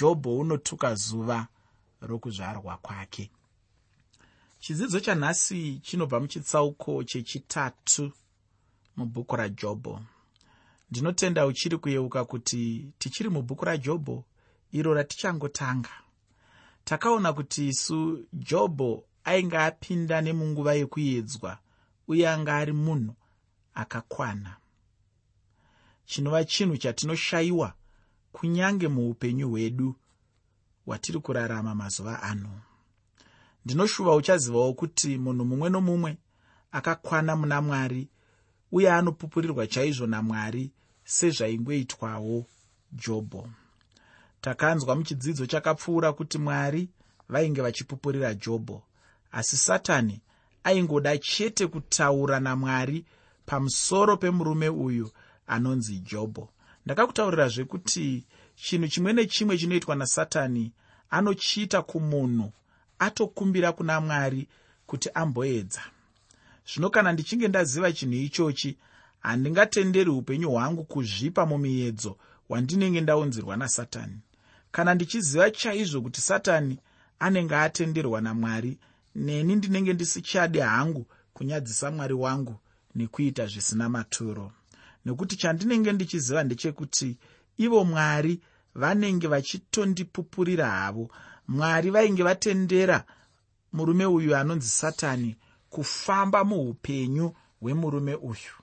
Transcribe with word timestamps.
jobho 0.00 0.38
unotuka 0.38 0.94
zuva 0.94 1.48
rokuzvarwa 2.00 2.76
kwake. 2.76 3.30
Chidzidzo 4.58 5.00
chanhasi 5.00 5.80
chinobva 5.82 6.20
muchitsauko 6.20 7.04
chechitatu 7.04 8.12
mubhuku 8.96 9.36
rajobho. 9.36 10.00
Ndinotenda 10.90 11.46
uchiri 11.46 11.78
kuyeuka 11.78 12.24
kuti 12.24 12.92
tichiri 12.98 13.28
mubhuku 13.28 13.64
rajobho 13.64 14.24
iro 14.72 14.94
ratichangotanga. 14.94 15.90
Takaona 16.84 17.32
kuti 17.32 17.68
isu 17.68 18.26
jobho 18.32 19.04
ainge 19.24 19.58
apinda 19.58 20.20
nemunguva 20.20 20.74
yekuedzwa 20.74 21.58
uye 22.08 22.28
anga 22.28 22.56
ari 22.56 22.72
munhu 22.72 23.14
akakwana. 23.74 24.56
Chinova 26.04 26.44
chinhu 26.44 26.76
chatinoshayiwa 26.76 27.74
kunyange 28.32 28.88
muupenyu 28.88 29.48
hwedu 29.50 29.94
hwatiri 30.86 31.18
kurarama 31.18 31.74
mazuva 31.74 32.22
ano. 32.22 32.60
Ndinoshuva 33.64 34.14
uchazivawo 34.14 34.72
kuti 34.74 35.18
munhu 35.18 35.44
mumwe 35.44 35.70
nomumwe 35.70 36.18
akakwana 36.72 37.36
muna 37.36 37.60
mwari 37.62 38.08
uye 38.72 38.92
anopupurirwa 38.92 39.66
chaizvo 39.66 40.06
namwari 40.06 40.70
sezvaingoitwawo 41.04 42.46
jobho. 42.92 43.48
Takanzwa 44.40 44.96
muchidzidzo 44.96 45.46
chakapfuura 45.46 46.12
kuti 46.12 46.38
mwari 46.38 46.88
vainge 47.28 47.62
vachipupurira 47.62 48.34
jobho 48.34 48.82
asi 49.32 49.56
satani 49.56 50.20
aingoda 50.64 51.18
chete 51.18 51.66
kutaura 51.66 52.40
namwari 52.40 53.04
pamusoro 53.46 54.16
pemurume 54.16 54.68
uyu 54.68 55.10
anonzi 55.46 55.98
jobho 55.98 56.48
ndakakutaurirazve 56.90 57.64
kuti 57.64 58.24
chinhu 58.62 58.88
chimwe 58.88 59.12
nechimwe 59.12 59.58
chinoitwa 59.58 59.94
nasatani 59.96 60.72
anochiita 61.10 61.82
kumunhu 61.82 62.52
atokumbira 62.98 63.72
kuna 63.72 64.00
mwari 64.00 64.48
kuti 64.86 65.08
amboedza. 65.14 65.82
Zvino 66.70 66.90
kana 66.90 67.12
ndichinge 67.12 67.48
ndaziva 67.48 67.92
chinhu 67.92 68.14
ichochi 68.14 68.78
handingatenderi 69.20 70.10
upenyu 70.10 70.50
hwangu 70.50 70.84
kuzvipa 70.84 71.46
mumiedzo 71.46 72.16
wandinenge 72.48 73.00
ndaunzirwa 73.00 73.56
nasatani. 73.56 74.18
Kana 74.70 74.94
ndichiziva 74.94 75.50
chaizvo 75.50 76.00
kuti 76.02 76.20
satani 76.20 76.78
anenge 77.18 77.56
atenderwa 77.56 78.20
namwari 78.20 78.78
neni 79.14 79.56
ndinenge 79.56 79.92
ndisichade 79.92 80.60
hangu 80.60 81.06
kunyadzisa 81.34 81.90
mwari 81.90 82.14
wangu 82.14 82.56
nekuita 82.94 83.46
zvisina 83.46 83.88
maturo 83.88 84.52
nekuti 85.04 85.36
chandinenge 85.36 85.92
ndichiziva 85.92 86.44
ndechekuti 86.44 87.18
ivo 87.58 87.84
mwari 87.84 88.40
vanenge 88.74 89.26
vachitondipupurira 89.28 90.70
havo. 90.70 91.10
Mwari 91.48 91.90
vainge 91.90 92.22
vatendera 92.22 93.04
murume 93.72 94.06
uyu 94.06 94.36
anonzi 94.36 94.68
satani 94.68 95.36
kufamba 95.70 96.44
muupenyu 96.44 97.34
hwemurume 97.60 98.14
uyu. 98.14 98.54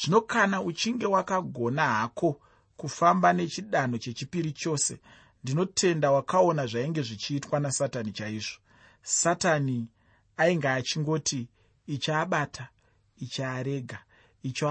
Zvino 0.00 0.20
kana 0.20 0.62
uchinge 0.62 1.06
wakagona 1.06 1.82
hako 1.82 2.40
kufamba 2.76 3.32
nechidanho 3.32 3.98
chechipiri 3.98 4.52
chose 4.52 4.98
ndinotenda 5.44 6.10
wakaona 6.10 6.66
zvainge 6.66 7.02
zvichiitwa 7.02 7.60
nasatani 7.60 8.12
chaizvo. 8.12 8.58
Satani 9.02 9.88
ainge 10.36 10.68
achingoti 10.68 11.48
ichi 11.86 12.12
abata 12.12 12.68
ichi 14.42 14.64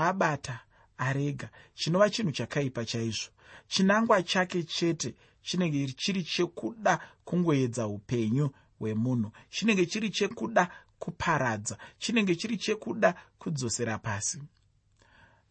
arega. 1.00 1.50
Chinova 1.74 2.10
chinhu 2.10 2.32
chakaipa 2.32 2.86
chaizvo. 2.86 3.32
Chinangwa 3.68 4.24
chake 4.24 4.64
chete 4.64 5.16
chinenge 5.42 5.94
chiri 5.98 6.24
chekuda 6.24 7.00
kungoedza 7.26 7.88
upenyu 7.88 8.50
hwemunhu. 8.80 9.32
Chinenge 9.50 9.86
chiri 9.86 10.10
chekuda 10.10 10.72
kuparadza. 11.00 11.78
Chinenge 12.00 12.36
chiri 12.36 12.58
chekuda 12.58 13.16
kudzosera 13.40 13.98
pasi. 13.98 14.42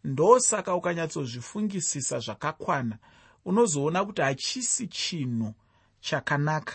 Ndosaka 0.04 0.74
ukanyatsozvifungisisa 0.74 2.18
zvakakwana. 2.18 2.98
Unozoona 3.44 4.04
kuti 4.04 4.22
hachisi 4.22 4.86
chinhu 4.86 5.54
chakanaka 6.00 6.74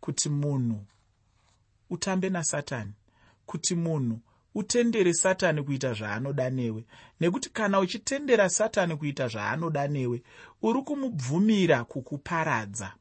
kuti 0.00 0.28
munhu 0.28 0.86
utambe 1.90 2.30
nasatani 2.30 2.92
kuti 3.46 3.74
munhu 3.74 4.20
utendere 4.54 5.14
satani 5.14 5.62
kuita 5.62 5.92
zvaanoda 5.94 6.50
newe. 6.50 6.84
Nekuti 7.20 7.50
kana 7.50 7.80
uchitendera 7.80 8.48
satani 8.48 8.96
kuita 8.96 9.28
zvaanoda 9.28 9.88
newe 9.88 10.22
uri 10.62 10.82
kumubvumira 10.82 11.84
kukuparadza 11.84 12.92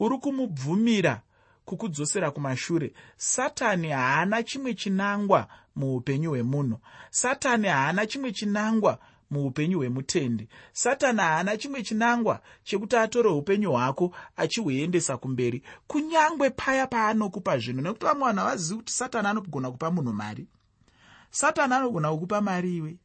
uri 0.00 0.18
kumubvumira 0.18 1.20
kukudzosera 1.64 2.30
kumashure. 2.30 2.92
Satani 3.16 3.88
haana 3.88 4.42
chimwe 4.42 4.74
chinangwa 4.74 5.48
muupenyu 5.76 6.30
hwemunhu. 6.30 6.78
Satani 7.10 7.68
haana 7.68 8.06
chimwe 8.06 8.32
chinangwa 8.32 8.98
muupenyu 9.30 9.78
hwemutendi. 9.78 10.48
Satani 10.72 11.18
haana 11.20 11.56
chimwe 11.56 11.82
chinangwa 11.82 12.40
chekuti 12.64 12.96
atore 12.96 13.28
upenyu 13.28 13.70
hwako 13.72 14.14
achihuendesa 14.36 15.16
kumberi 15.16 15.62
kunyange 15.86 16.50
paya 16.50 16.86
paanokupa 16.86 17.58
zvinhu. 17.58 17.80
Nekuti 17.82 18.04
vamwe 18.06 18.24
vanhu 18.26 18.40
havazivi 18.40 18.76
kuti 18.76 18.92
satani 18.92 19.28
anogona 19.28 19.70
kupa 19.70 19.90
munhu 19.90 20.12
mari 20.12 20.46
satani 21.36 21.74
anogona 21.74 22.10
kukupa 22.12 22.40
mari 22.40 22.76
iwe. 22.76 22.96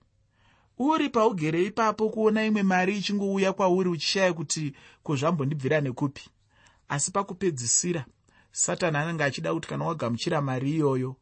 Uri 0.79 1.09
paugere 1.09 1.65
ipapo 1.65 2.09
kuona 2.09 2.45
imwe 2.45 2.63
mari 2.63 2.97
ichingouya 2.97 3.53
kwauri 3.53 3.89
uchishaya 3.89 4.33
kuti 4.33 4.73
kozvambondibvira 5.03 5.81
nekupi. 5.81 6.29
Asi 6.89 7.11
pakupedzisira 7.11 8.05
satani 8.51 8.97
anenge 8.97 9.23
achida 9.23 9.53
kuti 9.53 9.67
kana 9.67 9.85
wagamuchira 9.85 10.41
mari 10.41 10.71
iyoyo 10.71 11.15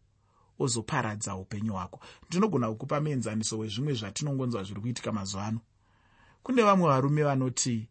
ozoparadza 0.60 1.36
upenyu 1.36 1.74
hwako. 1.74 2.00
Ndinogona 2.28 2.70
kukupa 2.70 3.02
muenzaniso 3.02 3.58
wezvimwe 3.58 3.94
zvatinongonzwa 3.94 4.64
zviri 4.64 4.82
kuitika 4.82 5.12
mazuva 5.12 5.46
ano. 5.46 5.60
Kune 6.44 6.64
vamwe 6.64 6.88
varume 6.88 7.24
vanoti 7.24 7.88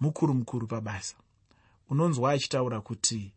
mukuru 0.00 0.34
mukuru 0.34 0.66
pabasa. 0.66 1.16
Unonzwa 1.90 2.32
achitaura 2.32 2.80
kuti 2.80 3.32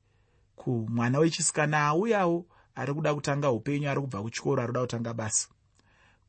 kumwana 0.56 1.20
wechisikana 1.20 1.86
auyawo 1.88 2.46
ari 2.76 2.94
kuda 2.94 3.16
kutanga 3.16 3.52
upenyu 3.52 3.90
ari 3.90 4.02
kubva 4.02 4.22
kuchikoro 4.22 4.62
ari 4.62 4.68
kuda 4.68 4.82
kutanga 4.82 5.14
basa. 5.14 5.48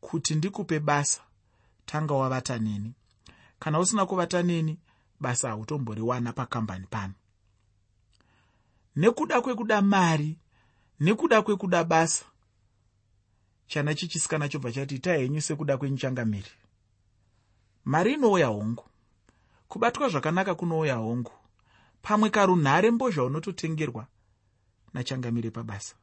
Kuti 0.01 0.35
ndikupe 0.35 0.81
basa 0.81 1.21
tanga 1.87 2.15
wavata 2.15 2.59
neni. 2.59 2.93
Kana 3.59 3.79
usina 3.81 4.07
kuvata 4.07 4.43
neni 4.43 4.79
basa 5.21 5.49
hautomboriwana 5.49 6.33
pakambani 6.33 6.87
pano. 6.91 7.15
Nekuda 8.97 9.41
kwekuda 9.41 9.83
mari 9.83 10.39
nekuda 11.01 11.43
kwekuda 11.43 11.85
basa 11.85 12.25
chana 13.67 13.95
chichisikana 13.95 14.49
chobva 14.49 14.73
chati 14.73 14.95
itai 14.95 15.23
henyu 15.23 15.41
sekuda 15.41 15.79
kwenyichangamiri 15.79 16.51
mari 17.85 18.13
inouya 18.13 18.47
hongu. 18.47 18.85
Kubatwa 19.69 20.09
zvakanaka 20.09 20.55
kunouya 20.55 20.95
hongu. 20.95 21.33
Pamwe 22.03 22.31
karunhare 22.31 22.91
mbozha 22.91 23.23
unototengerwa 23.25 24.07
nachangamire 24.95 25.51
pabasa 25.51 25.95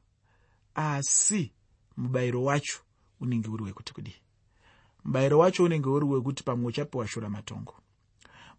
asi 0.76 1.52
mubayiro 1.98 2.44
wacho 2.44 2.80
unenge 3.20 3.50
uri 3.50 3.64
wekuti 3.64 3.94
kudii? 3.94 4.16
Mubayiro 5.04 5.40
wacho 5.40 5.64
unenge 5.64 5.90
uri 5.90 6.06
wekuti 6.06 6.44
pamwe 6.44 6.68
uchapiwa 6.68 7.08
shura 7.08 7.30
matongo. 7.30 7.74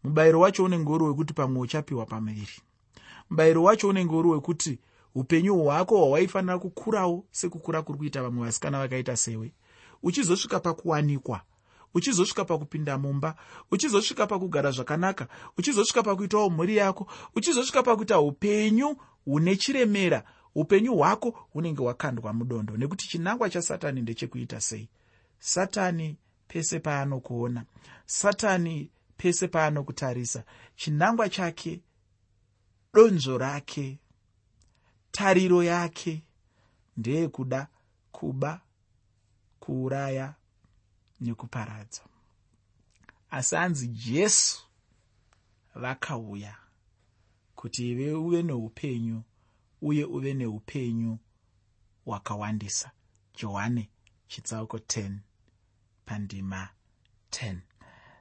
Mubayiro 0.05 0.41
wacho 0.41 0.65
unenge 0.65 0.91
uri 0.93 1.05
wekuti 1.05 1.35
pamwe 1.35 1.61
uchapiwa 1.61 2.07
pamuviri. 2.07 2.61
Mubayiro 3.31 3.63
wacho 3.63 3.89
unenge 3.89 4.15
uri 4.15 4.29
wekuti 4.29 4.79
upenyu 5.15 5.57
hwako 5.65 5.97
hwawaifanira 5.99 6.59
kukurawo 6.59 7.25
sekukura 7.31 7.83
kuri 7.83 7.99
kuita 7.99 8.23
vamwe 8.23 8.47
vasikana 8.47 8.79
vakaita 8.79 9.17
sewe. 9.17 9.53
Uchizosvika 10.03 10.61
pakuwanikwa 10.61 11.41
uchizosvika 11.95 12.45
pakupinda 12.45 12.99
mumba 12.99 13.37
uchizosvika 13.71 14.27
pakugara 14.27 14.71
zvakanaka 14.71 15.29
uchizosvika 15.59 16.03
pakuitawo 16.03 16.51
mhuri 16.51 16.77
yako 16.77 17.07
uchizosvika 17.37 17.83
pakuita 17.83 18.21
upenyu 18.21 18.97
hune 19.25 19.57
chiremera 19.57 20.25
upenyu 20.55 20.97
hwako 20.97 21.31
hunenge 21.31 21.83
hwakandwa 21.83 22.33
mudondo 22.33 22.77
nekuti 22.77 23.09
chinangwa 23.09 23.51
chasatani 23.51 24.03
ndechekuita 24.03 24.61
sei? 24.61 24.89
Satani 25.39 26.17
pese 26.49 26.81
paanokuona 26.81 27.65
satani 28.07 28.91
pese 29.17 29.49
paanokutarisa 29.49 30.45
chinangwa 30.77 31.29
chake 31.29 31.81
donzvo 32.95 33.39
rake 33.39 33.99
tariro 35.13 35.63
yake 35.63 36.23
ndeyekuda 36.97 37.69
kuba 38.13 38.61
kuuraya 39.61 40.35
nekuparadza. 41.21 42.03
Asi 43.31 43.57
anzi 43.57 43.89
jesu 43.89 44.63
vakauya 45.75 46.57
kuti 47.55 47.91
ive 47.91 48.13
uve 48.13 48.43
neupenyu 48.43 49.23
uye 49.83 50.05
uve 50.05 50.35
neupenyu 50.35 51.19
hwakawandisa. 52.05 52.91
Johani 53.39 53.91
chitsauko 54.29 54.77
10 54.77 55.13
pandima 56.05 56.69
10 57.31 57.57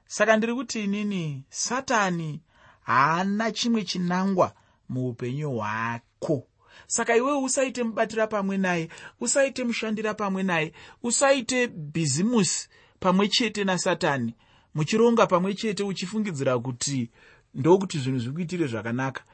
saka 0.06 0.36
ndiri 0.36 0.54
kuti 0.54 0.84
inini 0.84 1.44
satani 1.48 2.42
haana 2.82 3.52
chimwe 3.52 3.84
chinangwa 3.84 4.54
muupenyu 4.88 5.50
hwako. 5.50 6.48
Saka 6.86 7.16
iwewe 7.16 7.38
usaite 7.38 7.82
mubatira 7.82 8.26
pamwe 8.26 8.58
naye 8.58 8.88
usaite 9.20 9.64
mushandira 9.64 10.14
pamwe 10.14 10.42
naye 10.42 10.72
usaite 11.02 11.66
bhizimusi 11.68 12.68
pamwe 13.00 13.28
chete 13.28 13.64
nasatani 13.64 14.34
muchironga 14.74 15.26
pamwe 15.26 15.54
chete 15.54 15.82
uchifungidzira 15.82 16.58
kuti 16.58 17.10
ndokuti 17.54 17.98
zvinhu 17.98 18.18
zviri 18.18 18.34
kuitire 18.34 18.66
zvakanaka 18.66 19.24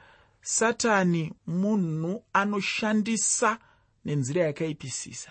satani 0.42 1.32
munhu 1.46 2.24
anoshandisa 2.32 3.58
nenzira 4.04 4.42
yakaipisisa. 4.42 5.30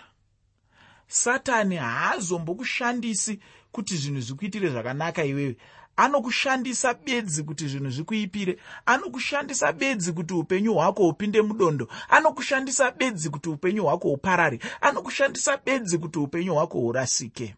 Satani 1.06 1.76
haazombokushandisi 1.76 3.40
kuti 3.72 3.96
zvinhu 3.96 4.20
zvikuitire 4.20 4.70
zvakanaka 4.70 5.24
iwewe. 5.24 5.56
Anokushandisa 5.96 6.94
bedzi 6.94 7.42
kuti 7.42 7.68
zvinhu 7.68 7.90
zvikuipire. 7.90 8.58
Anokushandisa 8.86 9.72
bedzi 9.72 10.12
kuti 10.12 10.34
upenyu 10.34 10.74
hwako 10.74 11.02
hupinde 11.02 11.42
mudondo. 11.42 11.88
Anokushandisa 12.08 12.90
bedzi 12.90 13.30
kuti 13.30 13.48
upenyu 13.48 13.82
hwako 13.84 14.08
huparare 14.08 14.58
anokushandisa 14.80 15.56
bedzi 15.56 15.98
kuti 15.98 16.18
upenyu 16.18 16.54
hwako 16.54 16.78
hurasike. 16.80 17.56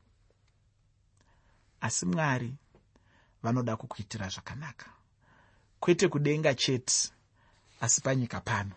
Asi 1.80 2.06
mwari 2.06 2.54
vanoda 3.42 3.76
kukuitira 3.76 4.28
zvakanaka. 4.28 4.86
Kwete 5.80 6.08
kudenga 6.08 6.54
chete 6.54 7.12
asi 7.80 8.00
panyika 8.00 8.40
pano. 8.40 8.70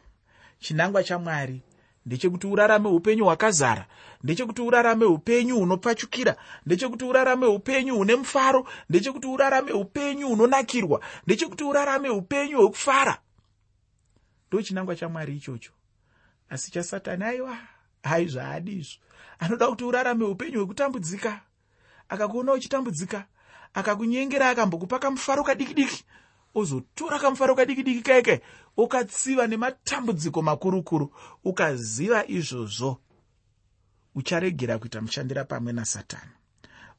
Chinangwa 0.60 1.04
chamwari 1.04 1.62
ndechekuti 2.06 2.48
urarame 2.48 2.88
upenyu 2.88 3.26
hwakazara 3.26 3.86
ndechekuti 4.24 4.62
urarame 4.62 5.06
upenyu 5.06 5.56
hunopfachukira 5.58 6.36
ndechekuti 6.66 7.06
urarame 7.06 7.46
upenyu 7.46 7.96
hune 7.96 8.16
mufaro 8.16 8.68
ndechekuti 8.90 9.28
urarame 9.28 9.72
upenyu 9.72 10.28
hunonakirwa 10.28 11.02
ndechekuti 11.26 11.64
urarame 11.64 12.10
upenyu 12.10 12.58
hwekufara. 12.58 13.18
Ndo 14.48 14.62
chinangwa 14.62 14.96
chamwari 14.96 15.36
ichocho. 15.38 15.72
Asi 16.50 16.72
chasatani 16.72 17.24
aiwa 17.24 17.58
hai 18.04 18.26
zvaadi 18.28 18.72
izvo. 18.72 19.00
Anoda 19.40 19.68
kuti 19.68 19.84
urarame 19.84 20.26
upenyu 20.26 20.58
hwekutambudzika. 20.60 21.42
Akakuona 22.10 22.54
uchitambudzika 22.54 23.26
akakunyengera 23.74 24.50
akambokupa 24.50 25.00
kamufaro 25.00 25.44
kadiki 25.44 25.74
diki 25.74 26.06
ozotora 26.56 27.20
kamufaro 27.20 27.56
kadiki 27.56 27.84
diki 27.84 28.02
kaike 28.02 28.42
ukatsiva 28.78 29.48
nematambudziko 29.48 30.42
makurukuru 30.42 31.14
ukaziva 31.44 32.28
izvozvo. 32.28 33.00
Ucharegera 34.16 34.80
kuita 34.80 35.02
mushandira 35.02 35.44
pamwe 35.44 35.74
nasatani. 35.74 36.32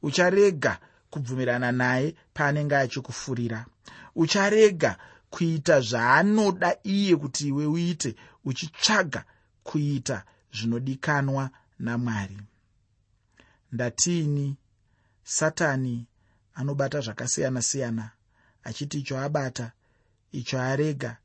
Ucharega 0.02 0.78
kubvumirana 1.10 1.72
naye 1.72 2.14
paanenge 2.34 2.76
achikufurira. 2.76 3.66
Ucharega 4.14 4.98
kuita 5.30 5.80
zvaanoda 5.80 6.76
iye 6.82 7.16
kuti 7.16 7.48
iwe 7.48 7.66
uite 7.66 8.16
uchitsvaga 8.44 9.24
kuita 9.62 10.24
zvinodikanwa 10.52 11.50
namwari. 11.78 12.38
Ndatiini 13.72 14.56
satani 15.24 16.06
anobata 16.54 17.00
zvakasiyana-siyana 17.00 18.10
achiti 18.64 18.98
icho 18.98 19.18
abata 19.18 19.72
icho 20.32 20.60
arega 20.60 21.16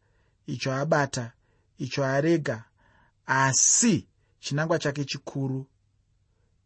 icho 0.48 0.74
abata 0.74 1.32
icho 1.78 2.06
arega. 2.06 2.64
Asi 3.26 4.08
chinangwa 4.40 4.80
chake 4.80 5.06
chikuru 5.06 5.66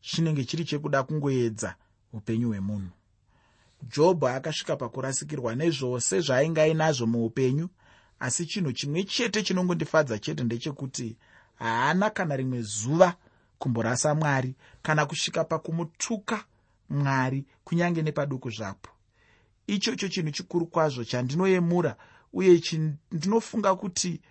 chinenge 0.01 0.45
chiri 0.45 0.65
chekuda 0.65 1.03
kungoedza 1.03 1.75
upenyu 2.13 2.47
hwemunhu. 2.47 2.91
Jobho 3.95 4.27
akasvika 4.27 4.75
pakurasikirwa 4.75 5.55
nezvose 5.55 6.19
zvaainge 6.21 6.61
ainazvo 6.61 7.07
muupenyu 7.07 7.69
asi 8.19 8.45
chinhu 8.45 8.71
chimwe 8.71 9.03
chete 9.03 9.43
chinongondifadza 9.43 10.19
chete 10.19 10.43
ndechekuti 10.43 11.17
haana 11.55 12.09
kana 12.09 12.35
rimwe 12.35 12.61
zuva 12.61 13.15
kumborasa 13.59 14.15
mwari 14.15 14.55
kana 14.81 15.05
kusvika 15.05 15.43
pakumutuka 15.43 16.45
mwari 16.89 17.45
kunyange 17.63 18.01
nepaduku 18.01 18.49
zvapo 18.49 18.92
ichocho 19.67 20.07
chinhu 20.09 20.31
chikuru 20.31 20.65
kwazvo 20.65 21.03
chandinoyemura 21.03 21.95
uye 22.33 22.61
ndinofunga 23.11 23.75
kuti 23.75 24.21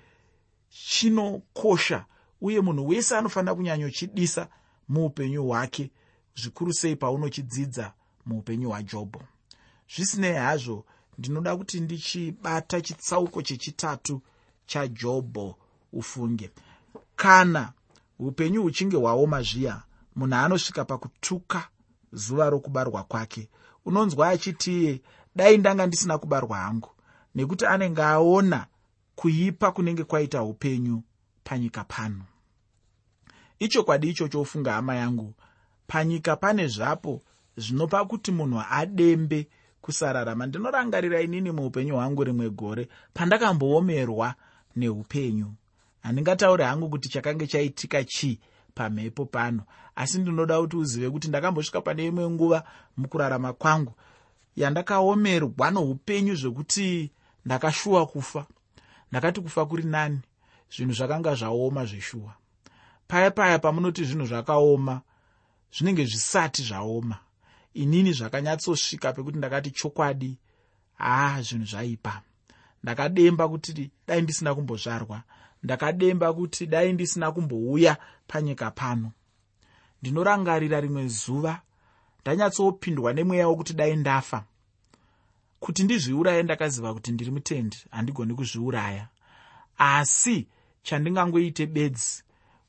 chinokosha 0.68 2.04
uye 2.40 2.60
munhu 2.60 2.88
wese 2.88 3.16
anofanira 3.16 3.54
kunyanyochidisa 3.54 4.48
muupenyu 4.88 5.44
hwake 5.46 5.90
zvikuru 6.36 6.72
sei 6.72 6.96
paunochidzidza 6.96 7.92
muupenyu 8.26 8.68
hwajobho. 8.68 9.22
Zvisinei 9.94 10.34
hazvo 10.34 10.84
ndinoda 11.18 11.56
kuti 11.56 11.80
ndichibata 11.80 12.80
chitsauko 12.80 13.42
chechitatu 13.42 14.22
chajobho 14.66 15.56
ufunge. 15.92 16.50
Kana 17.16 17.72
upenyu 18.18 18.62
huchinge 18.62 18.96
hwaoma 18.96 19.42
zviya 19.42 19.82
munhu 20.16 20.34
anosvika 20.36 20.84
pakutuka 20.84 21.68
zuva 22.12 22.50
rokubarwa 22.50 23.04
kwake. 23.04 23.48
Unonzwa 23.84 24.28
achitiye 24.28 25.00
dai 25.36 25.58
ndanga 25.58 25.86
ndisina 25.86 26.18
kubarwa 26.18 26.58
hangu. 26.58 26.88
Nekuti 27.34 27.66
anenge 27.66 28.02
aona 28.02 28.66
kuipa 29.16 29.72
kunenge 29.72 30.04
kwaita 30.04 30.42
upenyu 30.42 31.02
panyika 31.44 31.84
pano. 31.84 32.24
Ichokwadi 33.58 34.08
ichocho 34.10 34.40
ofunga 34.40 34.72
hama 34.72 34.94
yangu. 34.94 35.34
Panyika 35.86 36.36
pane 36.36 36.66
zvapo 36.66 37.22
zvinopa 37.56 38.04
kuti 38.04 38.32
munhu 38.32 38.62
adembe 38.70 39.48
kusararama. 39.80 40.46
Ndinorangarira 40.46 41.20
inini 41.20 41.50
muupenyu 41.50 41.94
hwangu 41.94 42.24
rimwe 42.24 42.50
gore 42.50 42.88
pandakamboomerwa 43.14 44.34
neupenyu. 44.76 45.52
Handingatauri 46.00 46.64
hangu 46.64 46.90
kuti 46.90 47.08
chakange 47.08 47.46
chaitika 47.46 48.04
chii 48.04 48.40
pamhepo 48.74 49.26
pano. 49.26 49.62
Asi 49.96 50.18
ndinoda 50.18 50.60
kuti 50.60 50.76
uzive 50.76 51.10
kuti 51.10 51.28
ndakambosvika 51.28 51.80
pane 51.80 52.06
imwe 52.06 52.30
nguva 52.30 52.64
mukurarama 52.96 53.52
kwangu 53.52 53.94
yandakaomerwa 54.56 55.70
noupenyu 55.70 56.34
zvekuti 56.34 57.10
ndakashuwa 57.44 58.06
kufa. 58.06 58.46
Ndakati 59.10 59.40
kufa 59.40 59.66
kuri 59.66 59.82
nani? 59.84 60.20
Zvinhu 60.76 60.92
zvakanga 60.92 61.34
zvaoma 61.34 61.84
zveshuwa. 61.84 62.34
Paya 63.08 63.30
paya 63.30 63.58
pamunoti 63.58 64.04
zvinhu 64.04 64.26
zvakaoma 64.26 65.00
zvinenge 65.72 66.04
zvisati 66.04 66.62
zvaoma 66.62 67.18
inini 67.74 68.12
zvakanyatsosvika 68.12 69.12
pekuti 69.12 69.38
ndakati 69.38 69.70
chokwadi 69.70 70.38
haa 70.94 71.42
zvinhu 71.42 71.66
zvaipa. 71.66 72.22
Ndakademba 72.82 73.48
kuti 73.48 73.90
dai 74.06 74.22
ndisina 74.22 74.54
kumbozvarwa. 74.54 75.22
Ndakademba 75.62 76.32
kuti 76.32 76.66
dai 76.66 76.92
ndisina 76.92 77.32
kumbouya 77.32 77.96
panyika 78.26 78.70
pano. 78.70 79.12
Ndinorangarira 80.02 80.80
rimwe 80.80 81.08
zuva 81.08 81.62
ndanyatsopindwa 82.20 83.12
nemweya 83.12 83.48
wokuti 83.48 83.74
dai 83.74 83.96
ndafa 83.96 84.44
kuti 85.62 85.84
ndizviuraye 85.84 86.42
ndakaziva 86.42 86.94
kuti 86.94 87.12
ndiri 87.12 87.30
mutendi 87.30 87.76
handigoni 87.90 88.34
kuzviuraya. 88.34 89.08
Asi 89.78 90.46
chandingangoite 90.82 91.66
bedzi 91.66 92.22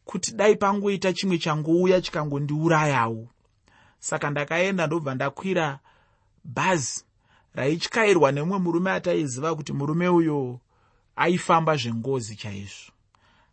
kuti 0.06 0.32
dai 0.32 0.56
pangoita 0.56 1.14
chimwe 1.14 1.38
changouya 1.38 2.02
chikangondiurayawo. 2.02 3.28
Saka 4.00 4.30
ndakaenda 4.30 4.88
ndobva 4.88 5.16
ndakwira 5.16 5.80
bhazi 6.46 7.04
raityairwa 7.56 8.32
nemumwe 8.32 8.60
murume 8.60 8.92
ataiziva 8.92 9.56
kuti 9.56 9.74
murume 9.74 10.08
uyo 10.10 10.60
aifamba 11.16 11.76
zvengozi 11.78 12.36
chaizvo. 12.36 12.92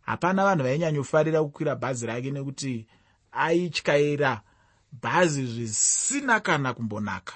Hapana 0.01 0.43
vanhu 0.43 0.63
vainyanyofarira 0.63 1.43
kukwira 1.43 1.75
bhazi 1.75 2.05
rake 2.05 2.31
nekuti 2.31 2.85
aityaira 3.31 4.41
bhazi 5.01 5.45
zvisina 5.45 6.39
kana 6.39 6.73
kumbonaka 6.73 7.33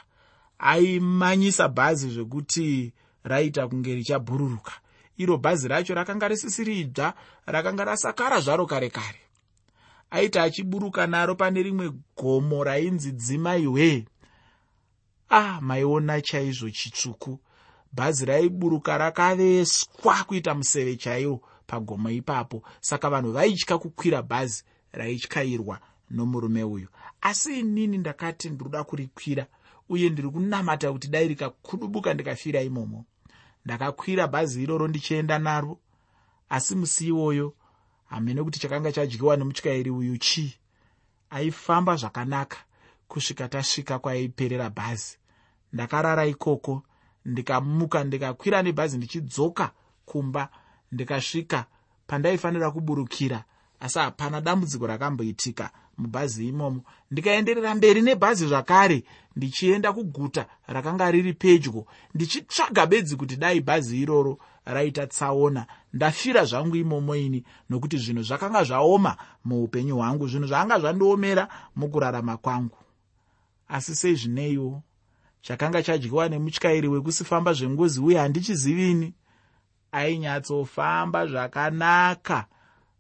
aimanyisa 0.59 1.67
bhazi 1.67 2.09
zvekuti 2.09 2.93
raita 3.23 3.67
kunge 3.67 3.95
richabhururuka. 3.95 4.71
Iro 5.17 5.37
bhazi 5.37 5.67
racho 5.67 5.93
rakanga 5.93 6.27
risisiri 6.27 6.79
idzva 6.79 7.13
rakanga 7.45 7.85
rasakara 7.85 8.39
zvaro 8.39 8.65
kare 8.65 8.89
kare. 8.89 9.19
Aiti 10.11 10.39
achiburuka 10.39 11.07
naro 11.07 11.35
pane 11.35 11.63
rimwe 11.63 11.91
gomo 12.17 12.63
rainzi 12.63 13.11
dzimaiwe 13.11 14.05
ah 15.29 15.61
maiona 15.61 16.21
chaizvo 16.21 16.69
chitsvuku. 16.69 17.39
Bhazi 17.93 18.25
raiburuka 18.25 18.97
rakaveswa 18.97 20.23
kuita 20.27 20.55
museve 20.55 20.95
chaiwo 20.95 21.41
pagomo 21.67 22.09
ipapo. 22.09 22.63
Saka 22.81 23.09
vanhu 23.09 23.31
vaitya 23.31 23.77
kukwira 23.77 24.21
bhazi 24.21 24.63
raityairwa 24.91 25.79
nomurume 26.11 26.63
uyu. 26.63 26.87
Asi 27.21 27.59
inini 27.59 27.97
ndakati 27.97 28.49
ndiroda 28.49 28.83
kurikwira 28.83 29.47
uye 29.89 30.09
ndiri 30.09 30.29
kunamata 30.29 30.91
kuti 30.91 31.07
dai 31.07 31.27
rikakudubuka 31.27 32.13
ndikafira 32.13 32.61
imomo. 32.61 33.05
Ndakakwira 33.65 34.27
bhazi 34.27 34.63
iroro 34.63 34.87
ndichienda 34.87 35.39
naro 35.39 35.79
asi 36.49 36.75
musi 36.75 37.07
iwoyo 37.07 37.53
hamene 38.05 38.43
kuti 38.43 38.59
chakanga 38.59 38.91
chadyiwa 38.91 39.37
nemutyairi 39.37 39.89
uyu 39.91 40.17
chii? 40.17 40.53
Aifamba 41.29 41.95
zvakanaka. 41.95 42.57
Kusvika 43.07 43.47
tasvika 43.47 43.99
kwaaiperera 43.99 44.69
bhazi. 44.69 45.17
Ndakarara 45.73 46.25
ikoko 46.25 46.83
ndikamuka 47.25 48.03
ndikakwira 48.03 48.61
nebhazi 48.61 48.97
ndichidzoka 48.97 49.71
kumba. 50.05 50.49
Ndikasvika 50.91 51.65
pandaifanira 52.07 52.71
kuburukira 52.71 53.43
asi 53.79 53.99
hapana 53.99 54.41
dambudziko 54.41 54.87
rakamboitika 54.87 55.71
mubhazi 55.97 56.47
imomo. 56.47 56.81
Ndikaenderera 57.11 57.75
mberi 57.75 58.01
nebhazi 58.01 58.47
zvakare 58.47 59.03
ndichienda 59.35 59.93
kuguta 59.93 60.45
rakanga 60.67 61.11
riri 61.11 61.33
pedyo. 61.33 61.85
Ndichitsvaga 62.13 62.85
bedzi 62.85 63.15
kuti 63.15 63.35
dai 63.35 63.61
bhazi 63.61 64.01
iroro 64.01 64.37
raita 64.65 65.07
tsaona. 65.07 65.65
Ndafira 65.93 66.45
zvangu 66.45 66.75
imomo 66.75 67.15
ini 67.15 67.43
nokuti 67.69 67.97
zvinhu 67.97 68.23
zvakanga 68.23 68.63
zvaoma 68.63 69.17
muupenyu 69.45 69.95
hwangu 69.95 70.27
zvinhu 70.27 70.47
zvanga 70.47 70.79
zvandiomera 70.79 71.47
mukurarama 71.75 72.37
kwangu. 72.37 72.77
Asi 73.67 73.95
sei 73.95 74.15
zvineiwo 74.15 74.81
chakanga 75.41 75.83
chadyiwa 75.83 76.29
nemutyairi 76.29 76.87
wekusifamba 76.87 77.53
zvengozi 77.53 77.99
uye 77.99 78.17
handichizivini 78.17 79.13
ainyatsofamba 79.91 81.27
zvakanaka 81.27 82.45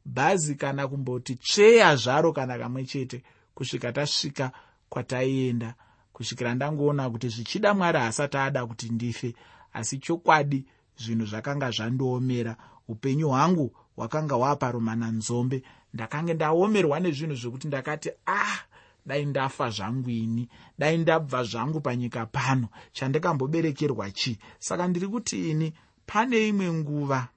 bhazi 0.05 0.55
kana 0.55 0.87
kumboti 0.87 1.35
tsveya 1.35 1.95
zvaro 1.95 2.33
kana 2.33 2.57
kamwe 2.57 2.85
chete 2.85 3.23
kusvika 3.55 3.91
tasvika 3.91 4.51
kwataienda. 4.89 5.75
Kusvikira 6.13 6.55
ndangoona 6.55 7.09
kuti 7.09 7.29
zvichida 7.29 7.73
mwari 7.73 7.99
haasati 7.99 8.37
ada 8.37 8.65
kuti 8.65 8.89
ndife 8.89 9.35
asi 9.73 9.97
chokwadi 9.97 10.65
zvinhu 10.97 11.25
zvakanga 11.25 11.71
zvandiomera. 11.71 12.57
Upenyu 12.87 13.29
hwangu 13.29 13.75
hwakanga 13.95 14.35
hwaparomana 14.35 15.11
nzombe. 15.11 15.63
Ndakange 15.93 16.33
ndaomerwa 16.33 16.99
nezvinhu 16.99 17.35
zvekuti 17.35 17.67
ndakati 17.67 18.09
ah 18.25 18.59
dai 19.05 19.25
ndafa 19.25 19.69
zvangu 19.69 20.09
ini 20.09 20.49
dai 20.79 20.97
ndabva 20.97 21.43
zvangu 21.43 21.81
panyika 21.81 22.25
pano 22.25 22.67
chandikamboberekerwa 22.93 24.11
chii? 24.11 24.37
Saka 24.59 24.87
ndiri 24.87 25.07
kuti 25.07 25.51
ini 25.51 25.73
pane 26.05 26.47
imwe 26.47 26.73
nguva 26.73 27.27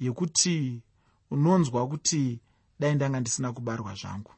yekuti 0.00 0.82
unonzwa 1.30 1.88
kuti 1.88 2.40
dai 2.80 2.94
ndanga 2.94 3.20
ndisina 3.20 3.52
kubarwa 3.52 3.94
zvangu. 3.94 4.32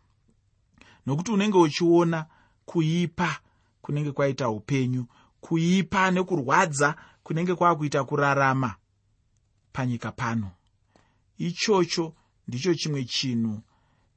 Nokuti 1.07 1.33
unenge 1.33 1.59
uchiona 1.59 2.27
kuipa 2.65 3.41
kunenge 3.83 4.13
kwaita 4.13 4.49
upenyu 4.49 5.07
kuipa 5.41 6.11
nekurwadza 6.11 6.97
kunenge 7.23 7.55
kwakuita 7.55 8.05
kurarama 8.05 8.75
panyika 9.73 10.13
pano. 10.13 10.51
Ichocho 11.39 12.15
ndicho 12.49 12.75
chimwe 12.75 13.05
chinhu 13.05 13.61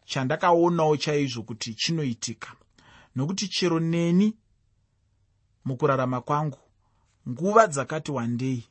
chandakaonawo 0.06 0.98
chaizvo 0.98 1.44
kuti 1.44 1.74
chinoitika. 1.76 2.54
Nokuti 3.16 3.48
chero 3.48 3.80
neni 3.80 4.36
mukurarama 5.66 6.22
kwangu 6.22 6.58
nguva 7.30 7.68
dzakati 7.68 8.12
wandei 8.12 8.68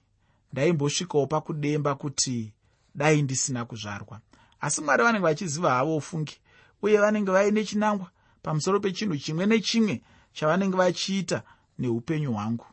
ndaimbosvikawo 0.53 1.27
pakudemba 1.27 1.95
kuti 1.95 2.53
dai 2.95 3.23
ndisina 3.23 3.65
kuzvarwa. 3.65 4.21
Asi 4.61 4.81
mwari 4.81 5.03
vanenge 5.03 5.25
vachiziva 5.25 5.71
havo 5.71 5.97
ufungi 5.97 6.37
uye 6.83 6.99
vanenge 6.99 7.31
vaine 7.31 7.65
chinangwa 7.65 8.11
pamusoro 8.43 8.81
pechinhu 8.81 9.17
chimwe 9.17 9.47
nechimwe 9.47 10.03
chavanenge 10.33 10.77
vachiita 10.77 11.43
neupenyu 11.79 12.33
hwangu. 12.33 12.67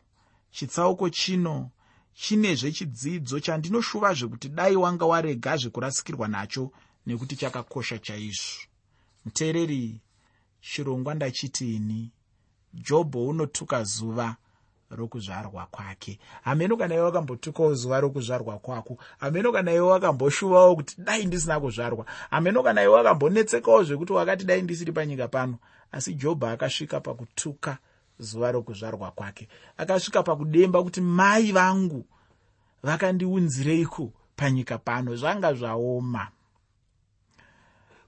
Chitsauko 0.50 1.10
chino 1.10 1.70
chinezve 2.14 2.72
chidzidzo 2.72 3.40
chandinoshuva 3.40 4.14
zvekuti 4.14 4.48
dai 4.48 4.76
wanga 4.76 5.06
warega 5.06 5.56
zvekurasikirwa 5.56 6.28
nacho 6.28 6.72
nekuti 7.06 7.36
chakakosha 7.36 7.98
chaizvo. 7.98 8.60
Muteereri 9.24 10.00
chirongwa 10.60 11.14
ndachiti 11.14 11.76
ini 11.76 12.10
jobho 12.74 13.26
unotuka 13.26 13.84
zuva 13.84 14.36
rokuzvarwa 14.90 15.66
kwake. 15.66 16.18
Hameno 16.42 16.76
kana 16.76 16.94
iwe 16.94 17.04
wakambotukawo 17.04 17.74
zuva 17.74 18.00
rokuzvarwa 18.00 18.58
kwako. 18.58 18.98
Hameno 19.18 19.52
kana 19.52 19.72
iwe 19.72 19.86
wakamboshuvawo 19.86 20.76
kuti 20.76 20.94
dai 20.98 21.26
ndisina 21.26 21.60
kuzvarwa. 21.60 22.06
Hameno 22.30 22.62
kana 22.62 22.82
iwe 22.82 22.94
wakambonetsekawo 22.94 23.84
zvekuti 23.84 24.12
wakati 24.12 24.44
dai 24.44 24.62
ndisiri 24.62 24.92
panyika 24.92 25.28
pano. 25.28 25.58
Asi 25.92 26.14
jobho 26.14 26.46
akasvika 26.46 27.00
pakutuka 27.00 27.78
zuva 28.18 28.52
rokuzvarwa 28.52 29.10
kwake. 29.10 29.48
Akasvika 29.76 30.22
pakudemba 30.22 30.82
kuti 30.82 31.00
mai 31.00 31.52
vangu 31.52 32.04
vakandiunzireiko 32.82 34.12
panyika 34.36 34.78
pano 34.78 35.16
zvanga 35.16 35.54
zvaoma. 35.54 36.28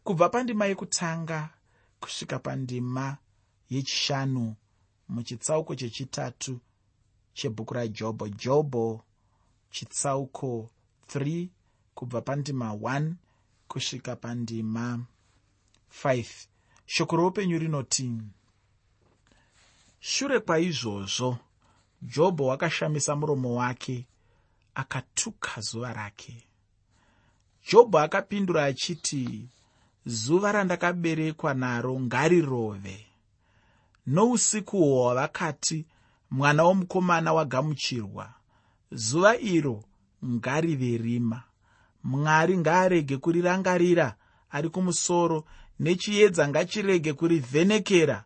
Kubva 0.05 0.29
pandima 0.29 0.67
yekutanga 0.67 1.49
kusvika 2.01 2.39
pandima 2.39 3.17
yechishanu 3.71 4.55
muchitsauko 5.09 5.75
chechitatu 5.75 6.61
chebhuku 7.35 7.75
rajobho 7.75 8.29
jobho 8.29 9.05
chitsauko 9.71 10.71
3 11.15 11.49
kubva 11.95 12.21
pandima 12.21 12.73
1 12.73 13.13
kusvika 13.69 14.17
pandima 14.17 14.99
5 16.05 16.27
shoko 16.87 17.17
roupenyu 17.17 17.59
rinoti 17.59 18.13
shure 20.01 20.41
kwaizvozvo 20.41 21.39
jobho 22.03 22.47
wakashamisa 22.47 23.17
muromo 23.17 23.55
wake 23.55 24.07
akatuka 24.75 25.61
zuva 25.61 25.93
rake. 25.93 26.47
Jobho 27.71 27.99
akapindura 27.99 28.65
achiti 28.65 29.49
zuva 30.07 30.53
randakaberekwa 30.53 31.55
naro 31.55 32.01
ngarirove. 32.01 33.07
Nousiku 34.07 34.77
hwavakati 34.77 35.85
mwana 36.33 36.65
womukomana 36.65 37.33
wagamuchirwa. 37.33 38.35
Zuva 38.93 39.39
iro 39.39 39.85
ngarive 40.25 40.97
rima. 40.97 41.43
Mwari 42.05 42.59
ngaarege 42.59 43.17
kurirangarira 43.17 44.17
ari 44.51 44.69
kumusoro. 44.69 45.45
Nechiedza 45.79 46.49
ngachirege 46.49 47.13
kurivhenekera. 47.13 48.25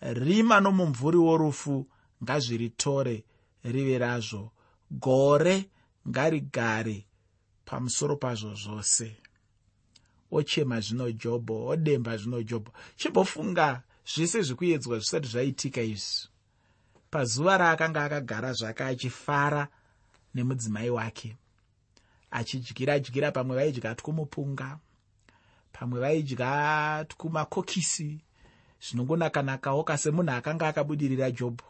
Rima 0.00 0.60
nomumvuri 0.60 1.16
worufu 1.16 1.86
ngazviritore 2.22 3.24
rive 3.64 3.98
razvo. 3.98 4.52
Gore 4.90 5.70
ngarigare 6.08 7.06
pamusoro 7.64 8.16
pazvo 8.16 8.54
zvose. 8.54 9.16
Ochema 10.30 10.80
zvino 10.80 11.12
jobho 11.12 11.66
odemba 11.66 12.16
zvino 12.16 12.42
jobho 12.42 12.72
chimbofunga 12.96 13.82
zvese 14.06 14.42
zvekuedzwa 14.42 14.98
zvisati 14.98 15.28
zvaitika 15.28 15.82
izvi 15.82 16.37
pazuva 17.10 17.58
raakanga 17.58 18.04
akagara 18.04 18.52
zvake 18.52 18.84
achifara 18.84 19.68
nemudzimai 20.34 20.90
wake 20.90 21.36
achidyira 22.30 22.98
dyira 22.98 23.32
pamwe 23.32 23.56
vaidya 23.56 23.94
twumupunga 23.94 24.78
pamwe 25.72 26.00
vaidya 26.00 27.04
twumakokisi 27.08 28.20
zvinongonakanakawo 28.84 29.84
kasemunhu 29.84 30.32
akanga 30.32 30.68
akabudirira 30.68 31.30
jobho 31.30 31.68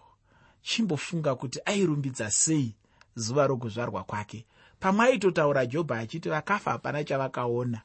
chimbofunga 0.63 1.35
kuti 1.35 1.59
airumbidza 1.65 2.31
sei 2.31 2.75
zuva 3.17 3.47
rokuzvarwa 3.47 4.05
kwake. 4.05 4.47
Pamwe 4.81 5.07
aitotaura 5.07 5.67
jobho 5.67 5.95
achiti 5.95 6.29
vakafa 6.29 6.71
hapana 6.71 7.05
chavakaona. 7.05 7.81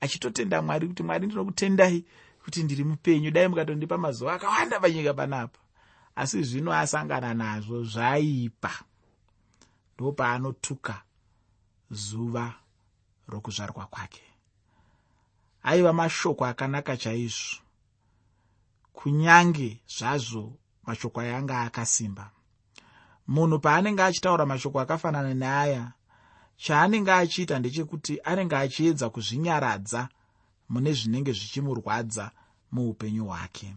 Achitotenda 0.00 0.62
mwari 0.62 0.88
kuti 0.88 1.02
mwari 1.02 1.26
ndinokutendai 1.26 2.04
kuti 2.44 2.62
ndiri 2.62 2.84
mupenyu. 2.84 3.30
Dai 3.30 3.48
mukatondipa 3.48 3.98
mazuva 3.98 4.34
akawanda 4.34 4.80
panyika 4.80 5.14
panapa 5.14 5.58
asi 6.18 6.42
zvino 6.42 6.72
asangana 6.72 7.34
nazvo 7.34 7.84
zvaipa. 7.84 8.72
Ndo 9.94 10.12
paanotuka 10.12 11.02
zuva 11.90 12.54
rokuzvarwa 13.28 13.86
kwake. 13.86 14.22
Aiva 15.62 15.92
mashoko 15.92 16.46
akanaka 16.46 16.96
chaizvo. 16.96 17.62
Kunyange 18.92 19.80
zvazvo 19.98 20.52
mashoko 20.86 21.20
ayanga 21.20 21.60
akasimba. 21.60 22.30
Munhu 23.28 23.58
paanenge 23.58 24.02
achitaura 24.02 24.46
mashoko 24.46 24.80
akafanana 24.80 25.34
neaya 25.34 25.92
chaanenge 26.56 27.12
achiita 27.12 27.58
ndechekuti 27.58 28.20
anenge 28.24 28.56
achiedza 28.56 29.10
kuzvinyaradza 29.10 30.08
mune 30.68 30.92
zvinenge 30.92 31.32
zvichimurwadza 31.32 32.30
muupenyu 32.72 33.24
hwake 33.26 33.74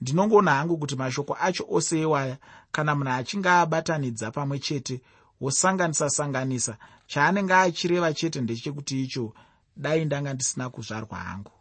ndinongoona 0.00 0.50
hangu 0.50 0.78
kuti 0.78 0.96
mashoko 0.96 1.36
acho 1.40 1.66
ose 1.70 2.00
ewaya 2.00 2.36
kana 2.72 2.94
munhu 2.94 3.10
achinge 3.12 3.48
abatanidza 3.48 4.30
pamwe 4.30 4.58
chete 4.58 5.00
wosanganisa-sanganisa 5.40 6.76
chaanenge 7.06 7.54
achireva 7.54 8.12
chete 8.14 8.40
ndechekuti 8.40 9.02
icho 9.04 9.34
dai 9.76 10.04
ndanga 10.04 10.34
ndisina 10.34 10.70
kuzvarwa 10.70 11.18
hangu. 11.18 11.52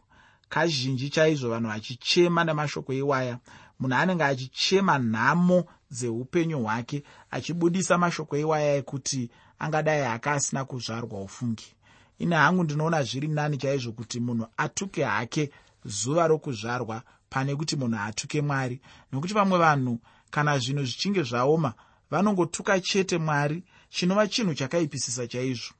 Kazhinji 0.49 1.09
chaizvo 1.09 1.49
vanhu 1.49 1.69
vachichema 1.69 2.43
nemashoko 2.43 2.93
iwaya 2.93 3.39
munhu 3.79 3.95
anenge 3.95 4.23
achichema 4.23 4.97
nhamo 4.97 5.65
dzeupenyu 5.91 6.59
hwake 6.63 7.03
achibudisa 7.31 7.97
mashoko 7.97 8.37
iwaya 8.37 8.75
ekuti 8.75 9.29
angadai 9.59 10.01
aka 10.01 10.31
asina 10.31 10.65
kuzvarwa 10.65 11.21
ufungi. 11.21 11.75
Ine 12.19 12.35
hangu 12.35 12.63
ndinoona 12.63 13.03
zviri 13.03 13.27
nani 13.27 13.57
chaizvo 13.57 13.91
kuti 13.91 14.19
munhu 14.19 14.47
atuke 14.57 15.03
hake 15.03 15.51
zuva 15.85 16.27
rokuzvarwa 16.27 17.03
pane 17.29 17.55
kuti 17.55 17.75
munhu 17.75 17.99
atuke 17.99 18.41
mwari. 18.41 18.81
Nokuti 19.11 19.33
vamwe 19.33 19.57
vanhu 19.57 19.99
kana 20.31 20.59
zvinhu 20.59 20.83
zvichinge 20.85 21.23
zvaoma 21.23 21.73
vanongotuka 22.11 22.79
chete 22.79 23.17
mwari 23.17 23.63
chinova 23.89 24.27
chinhu 24.27 24.53
chakaipisisa 24.53 25.27
chaizvo. 25.27 25.73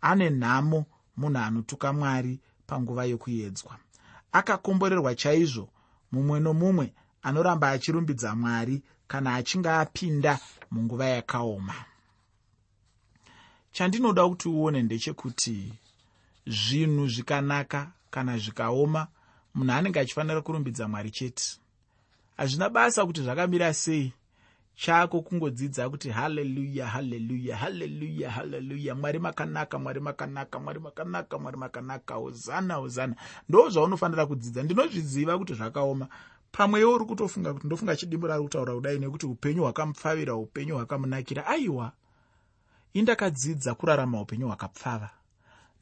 Ane 0.00 0.30
nhamo 0.30 0.86
munhu 1.16 1.38
anotuka 1.38 1.92
mwari 1.92 2.40
panguva 2.66 3.04
yokuedzwa 3.04 3.76
akakomborerwa 4.32 5.14
chaizvo 5.14 5.68
mumwe 6.12 6.40
nomumwe 6.40 6.92
anoramba 7.22 7.70
achirumbidza 7.70 8.34
mwari 8.34 8.82
kana 9.08 9.34
achinge 9.34 9.70
apinda 9.70 10.38
munguva 10.70 11.06
yakaoma. 11.06 11.74
Chandinoda 13.72 14.28
kuti 14.28 14.48
uone 14.48 14.82
ndechekuti 14.82 15.72
zvinhu 16.46 17.08
zvikanaka 17.08 17.90
kana 18.10 18.38
zvikaoma 18.38 19.06
munhu 19.54 19.72
anenge 19.72 20.00
achifanira 20.00 20.40
kurumbidza 20.42 20.88
mwari 20.88 21.10
chete. 21.10 21.58
Hazvina 22.36 22.68
basa 22.68 23.06
kuti 23.06 23.22
zvakamira 23.22 23.74
sei 23.74 24.12
chako 24.76 25.20
kungodzidza 25.22 25.90
kuti 25.90 26.10
haleluya 26.10 26.86
haleluya 26.86 27.56
haleluya 27.56 28.30
haleluya. 28.30 28.94
Mwari 28.94 29.18
makanaka 29.18 29.78
mwari 29.78 30.00
makanaka 30.00 30.58
mwari 30.58 30.80
makanaka 30.80 31.38
mwari 31.38 31.56
makanaka. 31.56 32.14
Hozana 32.14 32.74
hozana. 32.74 33.14
Ndo 33.48 33.68
zvaunofanira 33.70 34.26
kudzidza. 34.26 34.62
Ndinozviziva 34.62 35.38
kuti 35.38 35.54
zvakaoma. 35.54 36.08
Pamwewo 36.52 36.94
uri 36.94 37.04
kutofunga 37.04 37.54
kuti 37.54 37.66
ndofunga 37.66 37.96
chidimbura 37.96 38.34
ari 38.34 38.42
kutaura 38.42 38.74
kudai 38.74 38.98
nekuti 38.98 39.26
upenyu 39.26 39.62
hwakamupfavira 39.62 40.34
upenyu 40.34 40.74
hwakamunakira. 40.74 41.46
Aiwa! 41.46 41.92
Indakadzidza 42.92 43.74
kurarama 43.74 44.20
upenyu 44.20 44.46
hwakapfava. 44.46 45.10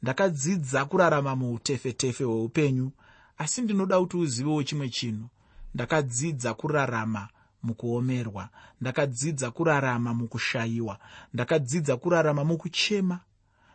Ndakadzidza 0.03 0.85
kurarama 0.85 1.35
muutefetefe 1.35 2.23
hweupenyu 2.23 2.91
asi 3.39 3.61
ndinoda 3.61 3.99
kuti 3.99 4.17
uzivewo 4.17 4.63
chimwe 4.63 4.89
chinhu. 4.89 5.29
Ndakadzidza 5.73 6.53
kurarama 6.53 7.27
mukuomerwa. 7.63 8.49
Ndakadzidza 8.81 9.51
kurarama 9.51 10.13
mukushayiwa. 10.13 10.99
Ndakadzidza 11.33 11.97
kurarama 11.97 12.43
mukuchema. 12.43 13.19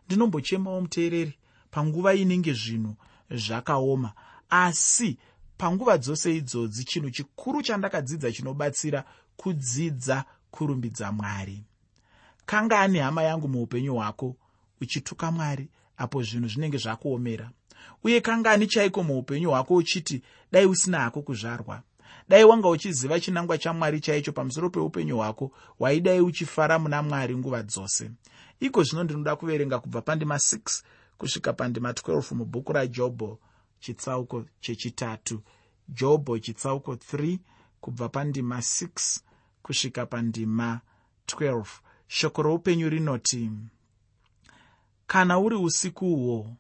Ndinombochemawo 0.07 0.81
muteereri 0.81 1.39
panguva 1.71 2.15
inenge 2.15 2.53
zvinhu 2.53 2.97
zvakaoma. 3.31 4.13
Asi 4.51 5.19
panguva 5.59 5.99
dzose 5.99 6.37
idzodzi 6.37 6.85
chinhu 6.85 7.11
chikuru 7.11 7.63
chandakadzidza 7.63 8.33
chinobatsira 8.33 9.05
kudzidza 9.37 10.25
kurumbidza 10.51 11.13
mwari. 11.13 11.65
Kangani 12.47 12.99
hama 12.99 13.23
yangu 13.23 13.49
muupenyu 13.49 13.95
hwako 13.95 14.37
uchituka 14.81 15.31
mwari 15.31 15.69
apo 15.97 16.23
zvinhu 16.23 16.49
zvinenge 16.49 16.79
zvakuomera 16.79 17.51
uye 18.05 18.21
kangani 18.21 18.67
chaiko 18.67 19.03
muupenyu 19.03 19.51
hwako 19.51 19.75
uchiti 19.75 20.23
dai 20.53 20.67
usina 20.67 20.99
hako 20.99 21.23
kuzvarwa 21.23 21.83
dai 22.29 22.45
wanga 22.45 22.69
uchiziva 22.69 23.21
chinangwa 23.21 23.59
chamwari 23.59 24.01
chaicho 24.01 24.33
pamusoro 24.33 24.71
peupenyu 24.71 25.17
hwako 25.17 25.53
waidai 25.79 26.21
uchifara 26.21 26.79
muna 26.79 27.03
mwari 27.03 27.37
nguva 27.37 27.63
dzose. 27.63 28.11
Iko 28.61 28.83
zvino 28.83 29.05
ndinoda 29.05 29.37
kuverenga 29.37 29.79
kubva 29.79 30.03
pandima 30.03 30.35
6 30.35 30.83
kusvika 31.19 31.53
pandima 31.53 31.93
12 31.93 32.35
mubhuku 32.35 32.73
rajobho 32.73 33.39
chitsauko 33.81 34.45
chechitatu. 34.61 35.43
Jobho 35.89 36.39
chitsauko 36.39 36.95
3 36.95 37.39
kubva 37.81 38.09
pandima 38.09 38.59
6 38.59 39.21
kusvika 39.63 40.07
pandima 40.07 40.81
12 41.27 41.65
shoko 42.07 42.43
roupenyu 42.43 42.89
rinoti 42.89 43.51
kana 45.07 45.39
uri 45.39 45.57
usikuhwo 45.57 46.57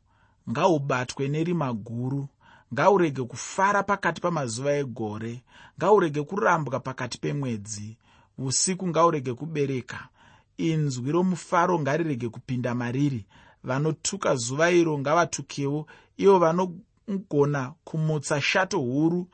ngahubatwe 0.51 1.29
nerima 1.29 1.73
guru. 1.73 2.29
Ngaurege 2.75 3.23
kufara 3.23 3.83
pakati 3.83 4.21
pamazuva 4.21 4.73
egore. 4.73 5.43
Ngaurege 5.79 6.23
kurambwa 6.23 6.81
pakati 6.81 7.19
pemwedzi. 7.19 7.97
Usiku 8.39 8.89
ngaurege 8.89 9.35
kubereka. 9.35 10.09
Inzwi 10.57 11.13
romufaro 11.13 11.81
ngarirege 11.81 12.29
kupinda 12.29 12.75
mariri. 12.75 13.27
Vanotuka 13.65 14.37
zuva 14.37 14.71
iro 14.71 14.99
ngavatukewo. 14.99 15.87
Ivo 16.17 16.39
vanogona 16.39 17.73
kumutsa 17.85 18.41
shato 18.41 18.79
huru. 18.79 19.27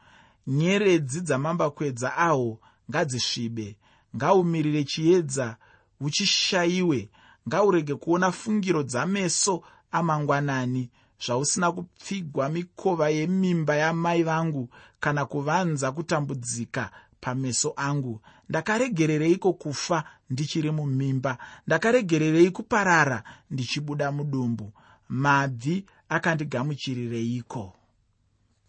Nyeredzi 0.47 1.21
dzamambakwedza 1.21 2.17
ahwo 2.17 2.59
ngadzisvibe. 2.91 3.77
Ngaumirire 4.17 4.85
chiedza 4.85 5.57
uchishayiwe. 6.01 7.09
Ngaurege 7.49 7.95
kuona 7.95 8.33
fungiro 8.33 8.83
dzameso 8.83 9.63
amangwanani 9.91 10.91
zvausina 11.27 11.73
kupfigwa 11.73 12.49
mikova 12.49 13.09
yemimba 13.11 13.77
yamai 13.77 14.23
vangu 14.23 14.69
kana 15.01 15.25
kuvanza 15.27 15.93
kutambudzika 15.93 16.91
pameso 17.21 17.73
angu. 17.77 18.21
Ndakaregerereiko 18.49 19.53
kufa 19.53 20.05
ndichiri 20.31 20.71
mumimba? 20.71 21.39
Ndakaregererei 21.67 22.51
kuparara 22.51 23.25
ndichibuda 23.51 24.13
mudumbu? 24.13 24.73
Mabvi 25.09 25.87
akandigamuchirireiko? 26.09 27.77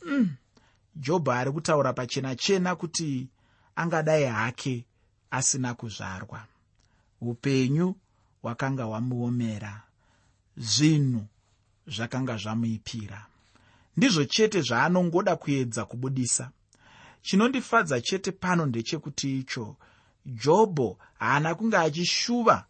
Mm. 0.06 0.36
jobho 0.96 1.32
ari 1.32 1.52
kutaura 1.52 1.94
pachena 1.94 2.36
chena 2.36 2.76
kuti 2.76 3.30
angadai 3.76 4.24
hake 4.26 4.86
asina 5.32 5.74
kuzvarwa. 5.74 6.46
Upenyu 7.22 7.96
hwakanga 8.42 8.84
hwamuomera. 8.84 9.82
Zvinhu 10.58 11.26
zvakanga 11.88 12.38
zvamuipira. 12.38 13.26
Ndizvo 13.98 14.26
chete 14.26 14.62
zvaanongoda 14.62 15.36
kuedza 15.36 15.86
kubudisa. 15.86 16.52
Chinondifadza 17.22 18.02
chete 18.02 18.32
pano 18.32 18.66
ndechekuti 18.66 19.40
icho 19.40 19.76
jobho 20.26 20.98
haana 21.20 21.56
kunge 21.56 21.78
achishuva 21.78 22.66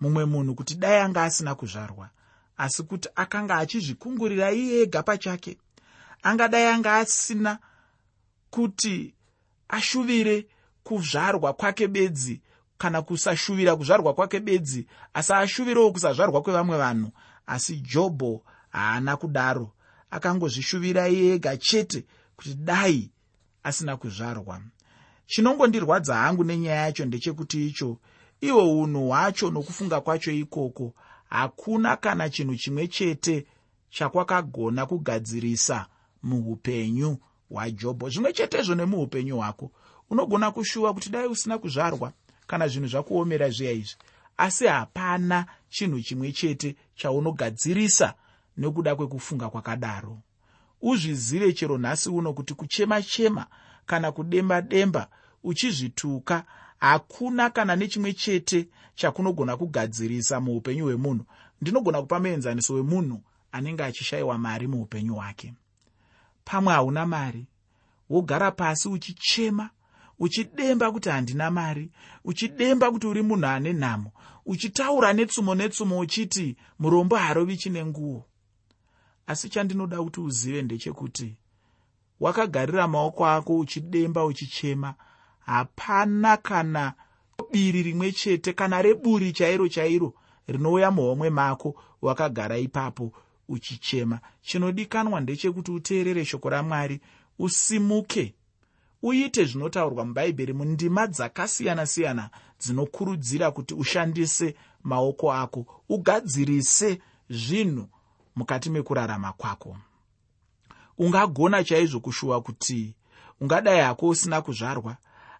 mumwe 0.00 0.24
munhu 0.24 0.54
kuti 0.54 0.74
dai 0.74 1.00
anga 1.00 1.22
asina 1.22 1.54
kuzvarwa 1.54 2.10
asi 2.56 2.82
kuti 2.82 3.08
akanga 3.14 3.56
achizvikungurira 3.56 4.52
iye 4.52 4.82
ega 4.82 5.02
pachake. 5.02 5.58
Angadai 6.22 6.66
anga 6.66 6.96
asina 6.96 7.58
kuti 8.50 9.14
ashuvire 9.68 10.46
kuzvarwa 10.84 11.52
kwake 11.52 11.88
bedzi 11.88 12.40
kana 12.78 13.02
kusashuvira 13.02 13.76
kuzvarwa 13.76 14.14
kwake 14.14 14.40
bedzi 14.40 14.86
asi 15.14 15.32
ashuvirawo 15.32 15.92
kusazvarwa 15.92 16.42
kwevamwe 16.42 16.76
vanhu 16.78 17.10
asi 17.46 17.76
jobho 17.76 18.42
haana 18.70 19.16
kudaro. 19.16 19.72
Akangozvishuvira 20.10 21.08
ega 21.08 21.56
chete 21.56 22.04
kuti 22.36 22.54
dai 22.54 23.10
asina 23.62 23.96
kuzvarwa. 23.96 24.60
Chinongondirwadza 25.26 26.14
hangu 26.16 26.44
nenyaya 26.44 26.82
yacho 26.82 27.04
ndechekuti 27.04 27.66
icho 27.66 27.98
ihwo 28.40 28.80
unhu 28.80 29.08
hwacho 29.08 29.50
nokufunga 29.50 30.00
kwacho 30.00 30.32
ikoko 30.32 30.94
hakuna 31.28 31.96
kana 31.96 32.30
chinhu 32.30 32.56
chimwe 32.56 32.88
chete 32.88 33.46
chakwakagona 33.90 34.86
kugadzirisa 34.86 35.86
muupenyu 36.22 37.16
hwajobho. 37.50 38.08
Zvimwe 38.10 38.32
chetezvo 38.32 38.74
nemuupenyu 38.74 39.36
hwako 39.36 39.70
unogona 40.10 40.50
kushuva 40.50 40.94
kuti 40.94 41.10
dai 41.10 41.26
usina 41.26 41.58
kuzvarwa 41.58 42.12
kana 42.46 42.68
zvinhu 42.68 42.88
zvakuomera 42.88 43.50
zviya 43.50 43.72
izvi 43.72 43.96
asi 44.42 44.66
hapana 44.66 45.46
chinhu 45.68 46.00
chimwe 46.00 46.32
chete 46.32 46.76
chaunogadzirisa 46.94 48.14
nekuda 48.56 48.96
kwekufunga 48.96 49.48
kwakadaro. 49.50 50.18
Uzvizive 50.80 51.52
chero 51.52 51.78
nhasi 51.78 52.08
uno 52.08 52.32
kuti 52.32 52.54
kuchema-chema 52.54 53.46
kana 53.86 54.12
kudemba-demba 54.12 55.08
uchizvituka 55.44 56.44
hakuna 56.78 57.50
kana 57.50 57.76
nechimwe 57.76 58.12
chete 58.12 58.68
chakunogona 58.94 59.56
kugadzirisa 59.56 60.40
muupenyu 60.40 60.84
hwemunhu. 60.84 61.24
Ndinogona 61.60 62.00
kupa 62.00 62.20
muenzaniso 62.20 62.74
wemunhu 62.74 63.22
anenge 63.52 63.84
achishayiwa 63.84 64.38
mari 64.38 64.66
muupenyu 64.66 65.14
hwake. 65.14 65.54
Pamwe 66.44 66.72
hauna 66.72 67.06
mari 67.06 67.46
wogara 68.10 68.50
pasi 68.50 68.88
uchichema 68.88 69.70
uchidemba 70.18 70.92
kuti 70.92 71.08
handina 71.08 71.50
mari 71.50 71.90
uchidemba 72.24 72.90
kuti 72.90 73.06
uri 73.06 73.22
munhu 73.22 73.46
ane 73.46 73.72
nhamo 73.72 74.10
uchitaura 74.46 75.12
netsumo 75.12 75.54
netsumo 75.54 75.98
uchiti 75.98 76.56
murombo 76.78 77.16
harovi 77.16 77.56
chine 77.56 77.84
nguo 77.84 78.24
asi 79.26 79.48
chandinoda 79.48 80.02
kuti 80.02 80.20
uzive 80.20 80.62
ndechekuti 80.62 81.36
wakagarira 82.20 82.88
maoko 82.88 83.26
ako 83.26 83.58
uchidemba 83.58 84.24
uchichema 84.24 84.94
hapana 85.38 86.36
kana 86.36 86.92
biri 87.52 87.82
rimwe 87.82 88.12
chete 88.12 88.52
kana 88.52 88.82
reburi 88.82 89.32
chairo 89.32 89.68
chairo 89.68 90.14
rinouya 90.46 90.90
muhomwe 90.90 91.30
mako 91.30 91.74
wakagara 92.02 92.58
ipapo 92.58 93.12
uchichema. 93.48 94.20
Chinodikanwa 94.42 95.20
ndechekuti 95.20 95.70
uteerere 95.70 96.24
shoko 96.24 96.50
ramwari 96.50 97.00
usimuke 97.38 98.34
uite 99.02 99.44
zvinotaurwa 99.44 100.04
mubhaibheri 100.04 100.52
mundima 100.52 101.06
dzakasiyana-siyana 101.06 102.30
dzinokurudzira 102.60 103.50
kuti 103.50 103.74
ushandise 103.74 104.54
maoko 104.82 105.32
ako 105.32 105.66
ugadzirise 105.88 107.00
zvinhu 107.30 107.88
mukati 108.36 108.70
mekurarama 108.70 109.32
kwako. 109.32 109.76
Ungagona 110.98 111.64
chaizvo 111.64 112.00
kushuva 112.00 112.40
kuti 112.40 112.94
ungadai 113.40 113.80
hako 113.80 114.08
usina 114.08 114.42
kuzvarwa 114.42 114.96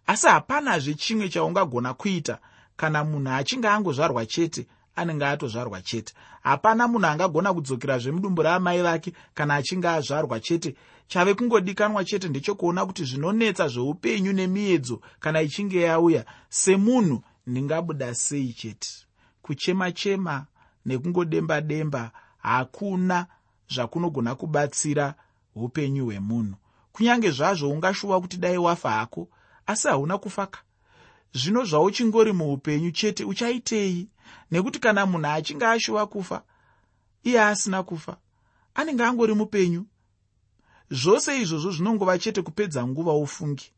asi 0.06 0.26
hapanazve 0.26 0.94
chimwe 0.94 1.28
chaungagona 1.28 1.94
kuita 1.94 2.38
kana 2.76 3.04
munhu 3.04 3.30
achinge 3.30 3.68
angozvarwa 3.68 4.26
chete 4.26 4.66
anenge 4.96 5.26
atozvarwa 5.26 5.82
chete. 5.82 6.14
Hapana 6.42 6.88
munhu 6.88 7.06
angagona 7.06 7.54
kudzokera 7.54 7.98
zvemudumbu 7.98 8.42
raamai 8.42 8.82
vake 8.82 9.12
kana 9.34 9.54
achinge 9.54 9.88
azvarwa 9.88 10.40
chete. 10.40 10.74
Chave 11.06 11.34
kungodikanwa 11.34 12.04
chete 12.04 12.28
ndechekuona 12.28 12.86
kuti 12.86 13.04
zvinonetsa 13.04 13.68
zveupenyu 13.68 14.32
nemiedzo 14.32 15.00
kana 15.20 15.42
ichinge 15.42 15.80
yauya. 15.80 16.24
Semunhu 16.48 17.22
ndingabuda 17.46 18.14
sei 18.14 18.52
chete. 18.52 18.88
Kuchema 19.42 19.92
chema 19.92 20.46
nekungodemba 20.86 21.60
demba 21.60 22.10
hakuna 22.38 23.26
zvakunogona 23.68 24.34
kubatsira 24.34 25.14
upenyu 25.54 26.04
hwemunhu. 26.04 26.56
Kunyange 26.92 27.30
zvazvo 27.30 27.70
ungashuva 27.70 28.20
kuti 28.20 28.36
dai 28.36 28.58
wafa 28.58 28.90
hako 28.90 29.28
asi 29.66 29.88
hauna 29.88 30.18
kufaka 30.18 30.58
zvino 31.34 31.64
zvauchingori 31.64 32.32
muupenyu 32.32 32.90
chete 32.90 33.24
uchaitei? 33.24 34.08
Nekuti 34.50 34.78
kana 34.78 35.06
munhu 35.06 35.26
achinge 35.26 35.66
ashuva 35.66 36.06
kufa 36.06 36.42
iye 37.24 37.40
asina 37.42 37.82
kufa 37.82 38.16
anenge 38.74 39.04
angori 39.04 39.34
mupenyu. 39.34 39.86
Zvose 40.90 41.40
izvozvo 41.40 41.70
zvinongova 41.70 42.18
chete 42.18 42.42
kupedza 42.42 42.86
nguva 42.86 43.12
ufungi. 43.14 43.72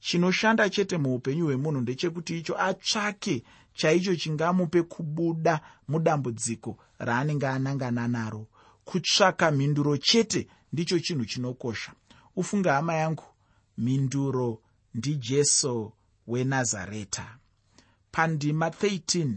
Chinoshanda 0.00 0.70
chete 0.70 0.98
muupenyu 0.98 1.44
hwemunhu 1.46 1.80
ndechekuti 1.80 2.38
icho 2.38 2.54
atsvake 2.58 3.42
chaicho 3.74 4.16
chingamupe 4.16 4.82
kubuda 4.82 5.60
mudambudziko 5.88 6.78
raanenge 6.98 7.46
anangana 7.46 8.08
naro. 8.08 8.46
Kutsvaka 8.84 9.50
mhinduro 9.50 9.96
chete 9.96 10.48
ndicho 10.72 10.98
chinhu 10.98 11.24
chinokosha. 11.24 11.92
Ufunge 12.36 12.68
hama 12.68 12.94
yangu 12.94 13.24
mhinduro 13.78 14.60
ndijesu 14.94 15.92
wenazareta. 16.26 17.38
Pandima 18.12 18.68
13 18.68 19.36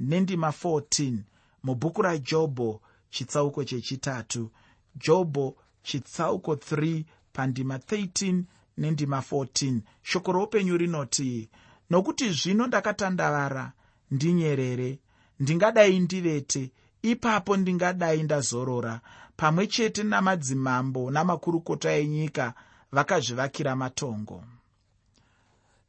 nendima 0.00 0.48
14 0.48 1.18
mubhuku 1.62 2.02
rajobho 2.02 2.80
chitsauko 3.10 3.64
chechitatu. 3.64 4.50
Jobho 4.96 5.56
chitsauko 5.82 6.54
3 6.54 7.04
pandima 7.32 7.76
13 7.76 8.42
nendima 8.78 9.18
14 9.18 9.80
shoko 10.02 10.32
roupenyu 10.32 10.76
rinoti 10.76 11.48
nokuti 11.90 12.30
zvino 12.30 12.66
ndakatandavara 12.66 13.72
ndinyerere 14.10 14.98
ndingadai 15.40 16.00
ndivete 16.00 16.72
ipapo 17.02 17.56
ndingadai 17.56 18.22
ndazorora 18.22 19.00
pamwe 19.36 19.66
chete 19.66 20.02
namadzimambo 20.02 21.10
namakurukota 21.10 21.92
enyika 21.92 22.54
vakazvivakira 22.92 23.76
matongo 23.76 24.44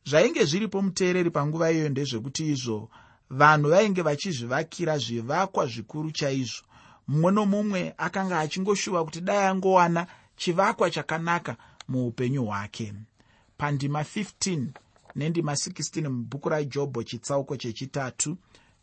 zvainge 0.06 0.46
zviripo 0.46 0.82
muteereri 0.82 1.30
panguva 1.32 1.72
iyoyo 1.72 1.90
ndezvekuti 1.90 2.52
izvo 2.52 2.90
vanhu 3.30 3.70
vainge 3.70 4.02
vachizvivakira 4.02 4.98
zvivakwa 4.98 5.68
zvikuru 5.68 6.12
chaizvo. 6.12 6.66
Mumwe 7.08 7.32
nomumwe 7.32 7.94
akanga 7.98 8.40
achingoshuva 8.40 9.06
kuti 9.06 9.22
dai 9.22 9.46
angowana 9.46 10.08
chivakwa 10.38 10.92
chakanaka 10.92 11.58
muupenyu 11.88 12.46
hwake. 12.46 12.94
Pandima 13.58 14.02
15 14.02 14.68
nendima 15.16 15.54
16 15.54 16.10
mubhuku 16.10 16.50
rajobho 16.50 17.04
chitsauko 17.04 17.58
chechitatu 17.58 18.38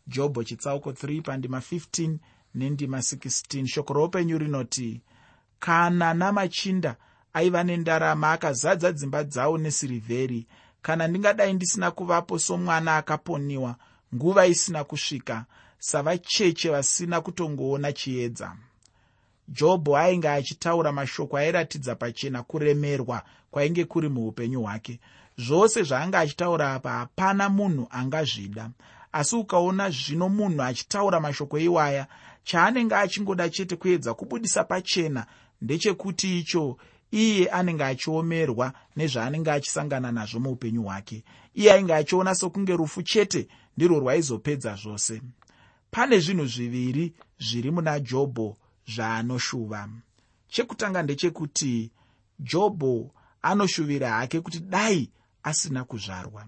jobho 0.07 0.43
chitsauko 0.43 0.91
3 0.91 1.21
pandima 1.21 1.59
15 1.59 2.17
nendima 2.55 2.97
16 2.97 3.67
shoko 3.67 3.93
roupenyu 3.93 4.37
rinoti 4.37 5.01
kana 5.59 6.13
namachinda 6.13 6.95
aiva 7.33 7.63
nendarama 7.63 8.31
akazadza 8.31 8.91
dzimba 8.91 9.23
dzavo 9.23 9.57
nesirivheri 9.57 10.47
kana 10.83 11.07
ndingadai 11.07 11.53
ndisina 11.53 11.91
kuvapo 11.91 12.39
somwana 12.39 12.97
akaponiwa 12.97 13.75
nguva 14.15 14.47
isina 14.47 14.83
kusvika 14.83 15.45
savacheche 15.79 16.69
vasina 16.69 17.21
kutongoona 17.21 17.93
chiedza. 17.93 18.55
Jobho 19.47 19.97
ainge 19.97 20.29
achitaura 20.29 20.91
mashoko 20.91 21.37
airatidza 21.37 21.95
pachena 21.95 22.43
kuremerwa 22.43 23.23
kwainge 23.51 23.85
kuri 23.85 24.09
muupenyu 24.09 24.61
hwake. 24.61 24.99
Zvose 25.37 25.83
zvaanga 25.83 26.19
achitaura 26.19 26.73
apa 26.73 26.91
hapana 26.91 27.49
munhu 27.49 27.87
angazvida. 27.91 28.69
Asi 29.11 29.35
ukaona 29.35 29.89
zvino 29.89 30.29
munhu 30.29 30.63
achitaura 30.63 31.19
mashoko 31.19 31.59
iwaya 31.59 32.07
chaanenge 32.43 32.95
achingoda 32.95 33.49
chete 33.49 33.75
kuedza 33.75 34.13
kubudisa 34.13 34.63
pachena 34.63 35.25
ndechekuti 35.61 36.39
icho 36.39 36.77
iye 37.13 37.49
anenge 37.49 37.83
achiomerwa 37.83 38.73
nezvaanenge 38.95 39.51
achisangana 39.51 40.11
nazvo 40.11 40.39
muupenyu 40.39 40.83
hwake. 40.83 41.23
Iye 41.53 41.71
ainge 41.71 41.93
achiona 41.93 42.35
sokunge 42.35 42.75
rufu 42.75 43.03
chete 43.03 43.47
ndirwo 43.77 43.99
rwaizopedza 43.99 44.75
zvose. 44.75 45.21
Pane 45.91 46.19
zvinhu 46.19 46.45
zviviri 46.45 47.13
zviri 47.39 47.71
muna 47.71 47.99
jobho 47.99 48.57
zvaanoshuva 48.87 49.89
chekutanga 50.47 51.03
ndechekuti 51.03 51.91
jobho 52.39 53.11
anoshuvira 53.41 54.09
hake 54.09 54.41
kuti 54.41 54.59
dai 54.59 55.09
asina 55.43 55.83
kuzvarwa. 55.83 56.45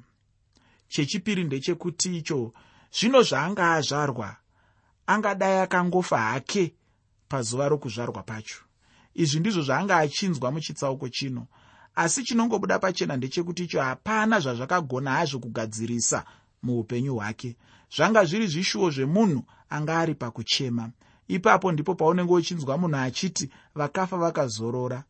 Chechipiri 0.88 1.43
ndechekuti 1.43 2.17
icho 2.17 2.54
zvino 2.99 3.21
zvaanga 3.21 3.73
azvarwa 3.73 4.36
angadai 5.08 5.60
akangofa 5.60 6.17
hake 6.17 6.73
pazuva 7.30 7.69
rokuzvarwa 7.69 8.23
pacho 8.23 8.64
izvi 9.15 9.39
ndizvo 9.39 9.62
zvaanga 9.62 9.97
achinzwa 9.97 10.51
muchitsauko 10.51 11.10
chino. 11.10 11.47
Asi 11.95 12.23
chinongobuda 12.23 12.80
pachena 12.80 13.17
ndechekuti 13.17 13.63
icho 13.63 13.82
hapana 13.82 14.39
zvazvakagona 14.39 15.12
hazvo 15.12 15.39
kugadzirisa 15.39 16.25
muupenyu 16.63 17.15
hwake. 17.15 17.56
Zvanga 17.95 18.25
zviri 18.25 18.47
zvishuwo 18.47 18.89
zvemunhu 18.89 19.43
anga 19.69 19.99
ari 19.99 20.15
pakuchema. 20.15 20.89
Ipapo 21.28 21.71
ndipo 21.71 21.95
paunenge 21.95 22.34
uchinzwa 22.34 22.78
munhu 22.78 22.97
achiti 22.97 23.49
vakafa 23.75 24.17
vakazorora. 24.17 25.04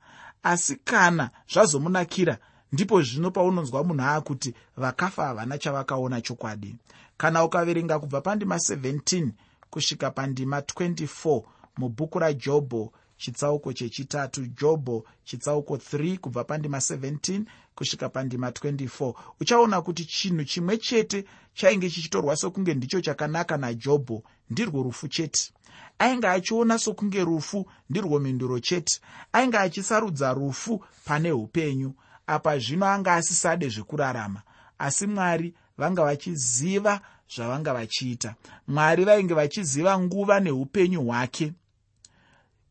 Asi 0.43 0.75
kana 0.75 1.29
zvazomunakira 1.53 2.37
ndipo 2.71 3.01
zvino 3.01 3.31
paunonzwa 3.31 3.83
munhu 3.83 4.03
aakuti 4.03 4.53
vakafa 4.77 5.25
havana 5.25 5.57
chavakaona 5.57 6.21
chokwadi. 6.21 6.75
Kana 7.17 7.43
ukaverenga 7.43 7.99
kubva 7.99 8.21
pandima 8.21 8.55
17 8.55 9.29
kusvika 9.69 10.11
pandima 10.11 10.59
24 10.59 11.43
mubhuku 11.77 12.19
rajobho 12.19 12.93
chitsauko 13.17 13.73
chechitatu 13.73 14.45
jobho 14.45 15.06
chitsauko 15.23 15.75
3 15.75 16.17
kubva 16.17 16.43
pandima 16.43 16.78
17 16.78 17.41
kusvika 17.75 18.10
pandima 18.10 18.49
24 18.49 19.13
uchaona 19.39 19.82
kuti 19.82 20.06
chinhu 20.06 20.43
chimwe 20.43 20.78
chete 20.78 21.25
chainge 21.54 21.89
chichitorwa 21.89 22.36
sokunge 22.36 22.73
ndicho 22.73 23.01
chakanaka 23.01 23.58
najobho 23.58 24.23
ndirwo 24.49 24.84
rufu 24.84 25.08
chete. 25.08 25.51
Ainge 25.99 26.28
achiona 26.28 26.80
sokunge 26.80 27.23
rufu 27.23 27.65
ndirwo 27.89 28.19
mhinduro 28.19 28.60
chete. 28.60 28.99
Ainge 29.34 29.58
achisarudza 29.58 30.34
rufu 30.34 30.84
pane 31.06 31.32
upenyu. 31.32 31.93
Apa 32.28 32.60
zvino 32.60 32.86
anga 32.86 33.13
asisade 33.13 33.69
zvekurarama 33.69 34.41
asi 34.80 35.08
mwari 35.08 35.54
vanga 35.78 36.04
vachiziva 36.04 37.01
zvavanga 37.36 37.73
vachiita. 37.73 38.36
Mwari 38.67 39.06
vainge 39.06 39.34
vachiziva 39.34 39.99
nguva 39.99 40.39
neupenyu 40.39 41.01
hwake 41.01 41.54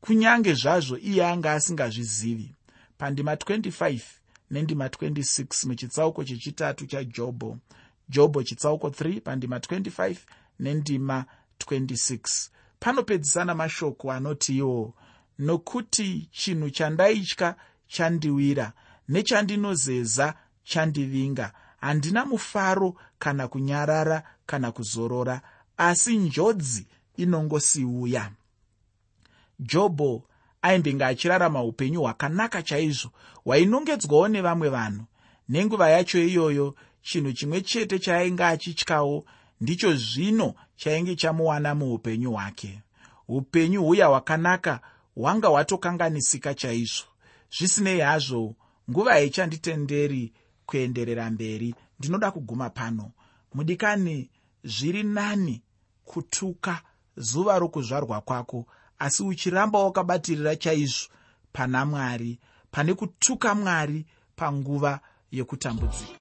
kunyange 0.05 0.55
zvazvo 0.55 0.97
iye 0.99 1.27
anga 1.27 1.53
asingazvizivi. 1.53 2.55
Pandima 2.99 3.35
25 3.35 4.01
nendima 4.51 4.87
26 4.88 5.69
muchitsauko 5.69 6.25
chechitatu 6.25 6.87
chajobho 6.87 7.59
jobho 8.09 8.43
chitsauko 8.43 8.88
3 8.88 9.21
pandima 9.21 9.59
25 9.59 10.17
nendima 10.61 11.25
26 11.59 12.49
panopedzisana 12.81 13.55
mashoko 13.55 14.12
anotiwo 14.12 14.95
nokuti 15.38 16.29
chinhu 16.33 16.71
chandaitya 16.71 17.57
chandiwira 17.88 18.73
nechandinozeza 19.09 20.35
chandivinga. 20.64 21.53
Handina 21.81 22.25
mufaro 22.25 22.95
kana 23.19 23.49
kunyarara 23.49 24.23
kana 24.47 24.73
kuzorora 24.73 25.40
asi 25.77 26.17
njodzi 26.19 26.87
inongosiuya 27.17 28.31
jobho 29.61 30.25
aimbenge 30.62 31.05
achirarama 31.05 31.62
upenyu 31.62 32.01
hwakanaka 32.01 32.62
chaizvo. 32.62 33.11
Hwainongedzwawo 33.45 34.29
nevamwe 34.29 34.69
vanhu. 34.69 35.05
Nenguva 35.49 35.90
yacho 35.90 36.19
iyoyo 36.19 36.75
chinhu 37.03 37.33
chimwe 37.33 37.61
chete 37.61 37.99
chaainge 37.99 38.45
achityawo 38.45 39.25
ndicho 39.61 39.95
zvino 39.95 40.55
chainge 40.77 41.17
chamuwana 41.17 41.75
muupenyu 41.75 42.33
hwake. 42.33 42.83
Upenyu 43.29 43.83
huya 43.85 44.07
hwakanaka 44.07 44.81
hwanga 45.14 45.49
hwatokanganisika 45.49 46.55
chaizvo. 46.55 47.07
Zvisinei 47.59 48.01
hazvo 48.01 48.55
nguva 48.90 49.12
haichanditenderi 49.12 50.33
kuenderera 50.67 51.31
mberi. 51.31 51.75
Ndinoda 51.99 52.31
kuguma 52.31 52.71
pano. 52.71 53.11
Mudikani 53.55 54.31
zviri 54.64 55.03
nani 55.03 55.62
kutuka 56.05 56.83
zuva 57.17 57.59
rokuzvarwa 57.59 58.21
kwako 58.21 58.67
asi 59.05 59.23
uchiramba 59.23 59.79
wakabatirira 59.85 60.57
chaizvo 60.57 61.09
pana 61.53 61.87
mwari 61.87 62.38
pane 62.71 62.95
kutuka 62.95 63.55
mwari 63.55 64.07
panguva 64.37 65.01
yekutambudzika 65.33 66.12